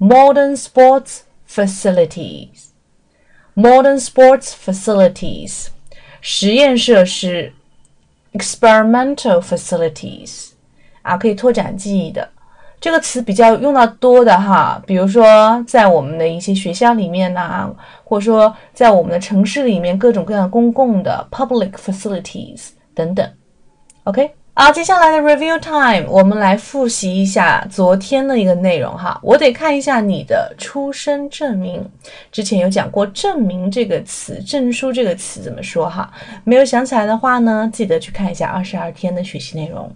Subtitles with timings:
[0.00, 5.66] ，modern sports facilities，modern sports facilities，
[6.26, 7.52] 实验设施
[8.32, 10.52] ，experimental facilities，
[11.02, 12.26] 啊，可以拓展记忆的
[12.80, 17.70] 这个词比较用到多的哈，比如说在我们的一些学校里面呐，
[18.04, 23.30] 或者说在我们的城市里面各种各样公共的 public facilities 等等。
[24.04, 29.18] OK，好，接下来的 review time，我们来复习一下昨天的一个内容哈。
[29.20, 31.84] 我得看一下你的出生证明，
[32.30, 36.08] 之前有讲过“证明”这个词，“证书”这个词怎么说哈？
[36.44, 39.90] 没有想起来的话呢，记得去看一下二十二天的学习内容。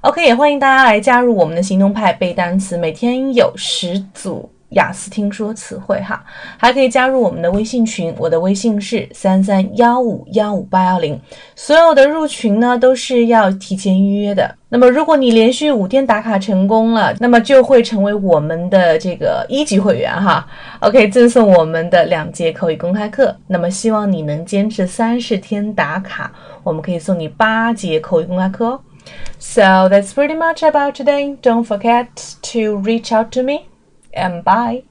[0.00, 4.50] OK，也欢迎大家来加入我们的行动派背单词，每天有十组。
[4.70, 6.22] 雅思听说词汇哈，
[6.56, 11.18] 还可以加入我们的微信群，我的微信是三三幺五幺五八幺零。
[11.56, 14.54] 所有的入群呢都是要提前预约的。
[14.68, 20.46] 那么如果你连续五天打卡成功了，那么就会成为我们的这个一级会员哈。
[20.80, 23.34] OK，赠送我们的两节口语公开课。
[23.46, 26.30] 那么希望你能坚持三十天打卡，
[26.62, 28.80] 我们可以送你八节口语公开课哦。
[29.38, 31.38] So that's pretty much about today.
[31.40, 32.08] Don't forget
[32.42, 33.60] to reach out to me.
[34.18, 34.87] and bye.